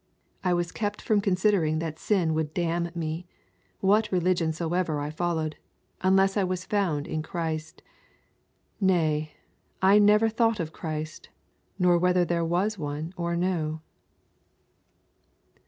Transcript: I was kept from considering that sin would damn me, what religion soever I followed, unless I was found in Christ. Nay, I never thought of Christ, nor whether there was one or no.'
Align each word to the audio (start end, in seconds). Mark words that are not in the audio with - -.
I 0.43 0.55
was 0.55 0.71
kept 0.71 0.99
from 0.99 1.21
considering 1.21 1.77
that 1.77 1.99
sin 1.99 2.33
would 2.33 2.55
damn 2.55 2.89
me, 2.95 3.27
what 3.81 4.11
religion 4.11 4.51
soever 4.51 4.99
I 4.99 5.11
followed, 5.11 5.57
unless 6.01 6.35
I 6.35 6.43
was 6.43 6.65
found 6.65 7.05
in 7.05 7.21
Christ. 7.21 7.83
Nay, 8.79 9.33
I 9.79 9.99
never 9.99 10.27
thought 10.27 10.59
of 10.59 10.73
Christ, 10.73 11.29
nor 11.77 11.99
whether 11.99 12.25
there 12.25 12.43
was 12.43 12.79
one 12.79 13.13
or 13.15 13.35
no.' 13.35 13.81